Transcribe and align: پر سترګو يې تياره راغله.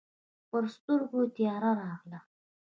پر 0.49 0.63
سترګو 0.75 1.19
يې 1.25 1.31
تياره 1.35 1.71
راغله. 1.81 2.19